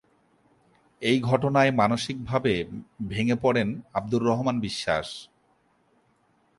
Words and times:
এই 1.01 1.17
ঘটনায় 1.21 1.71
মানসিকভাবে 1.71 2.53
ভেঙ্গে 3.07 3.35
পড়েন 3.35 3.69
আব্দুর 3.93 4.21
রহমান 4.23 4.55
বিশ্বাস। 4.59 5.07